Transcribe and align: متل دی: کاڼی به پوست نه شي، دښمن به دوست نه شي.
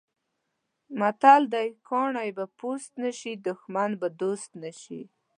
متل 0.99 1.41
دی: 1.53 1.67
کاڼی 1.89 2.29
به 2.37 2.45
پوست 2.57 2.91
نه 3.03 3.11
شي، 3.19 3.33
دښمن 3.47 3.89
به 4.01 4.07
دوست 4.21 4.49
نه 4.63 4.71
شي. 4.81 5.01